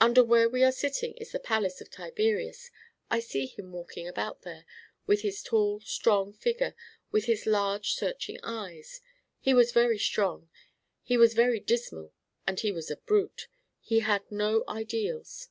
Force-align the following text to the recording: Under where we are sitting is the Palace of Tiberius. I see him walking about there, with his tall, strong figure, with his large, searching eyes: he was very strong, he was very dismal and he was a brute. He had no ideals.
Under 0.00 0.24
where 0.24 0.48
we 0.48 0.64
are 0.64 0.72
sitting 0.72 1.14
is 1.18 1.30
the 1.30 1.38
Palace 1.38 1.80
of 1.80 1.88
Tiberius. 1.88 2.72
I 3.12 3.20
see 3.20 3.46
him 3.46 3.70
walking 3.70 4.08
about 4.08 4.42
there, 4.42 4.66
with 5.06 5.20
his 5.22 5.40
tall, 5.40 5.78
strong 5.82 6.32
figure, 6.32 6.74
with 7.12 7.26
his 7.26 7.46
large, 7.46 7.92
searching 7.92 8.40
eyes: 8.42 9.00
he 9.38 9.54
was 9.54 9.70
very 9.70 9.98
strong, 9.98 10.50
he 11.04 11.16
was 11.16 11.32
very 11.32 11.60
dismal 11.60 12.12
and 12.44 12.58
he 12.58 12.72
was 12.72 12.90
a 12.90 12.96
brute. 12.96 13.46
He 13.80 14.00
had 14.00 14.28
no 14.32 14.64
ideals. 14.68 15.46